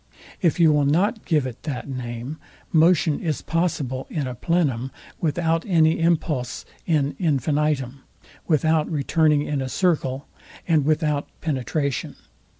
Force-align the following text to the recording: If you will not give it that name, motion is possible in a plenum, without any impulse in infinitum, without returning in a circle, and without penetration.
If 0.41 0.59
you 0.59 0.71
will 0.73 0.87
not 0.87 1.25
give 1.25 1.45
it 1.45 1.61
that 1.61 1.87
name, 1.87 2.39
motion 2.71 3.19
is 3.19 3.43
possible 3.43 4.07
in 4.09 4.25
a 4.25 4.33
plenum, 4.33 4.89
without 5.19 5.63
any 5.67 5.99
impulse 5.99 6.65
in 6.87 7.15
infinitum, 7.19 8.01
without 8.47 8.89
returning 8.89 9.43
in 9.43 9.61
a 9.61 9.69
circle, 9.69 10.25
and 10.67 10.85
without 10.85 11.27
penetration. 11.39 12.15